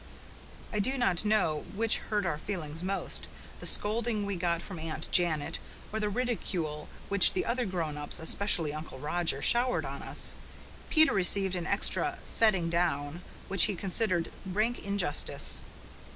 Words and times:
I 0.73 0.79
do 0.79 0.97
not 0.97 1.23
know 1.23 1.63
which 1.75 1.99
hurt 1.99 2.25
our 2.25 2.39
feelings 2.39 2.81
most 2.83 3.27
the 3.59 3.67
scolding 3.67 4.25
we 4.25 4.35
got 4.35 4.59
from 4.59 4.79
Aunt 4.79 5.07
Janet, 5.11 5.59
or 5.93 5.99
the 5.99 6.09
ridicule 6.09 6.89
which 7.07 7.33
the 7.33 7.45
other 7.45 7.67
grown 7.67 7.97
ups, 7.99 8.17
especially 8.19 8.73
Uncle 8.73 8.97
Roger, 8.97 9.43
showered 9.43 9.85
on 9.85 10.01
us. 10.01 10.33
Peter 10.89 11.13
received 11.13 11.55
an 11.55 11.67
extra 11.67 12.17
"setting 12.23 12.67
down," 12.67 13.21
which 13.47 13.65
he 13.65 13.75
considered 13.75 14.31
rank 14.43 14.79
injustice. 14.83 15.61